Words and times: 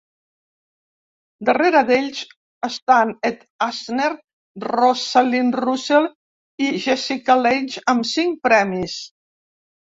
Darrere 1.49 1.83
d"ells 1.89 2.21
estan 2.69 3.11
Ed 3.31 3.45
Asner, 3.67 4.09
Rosalind 4.65 5.61
Russell 5.61 6.11
i 6.69 6.73
Jessica 6.89 7.39
Lange 7.47 7.87
amb 7.97 8.13
cinc 8.17 8.45
premis 8.51 9.01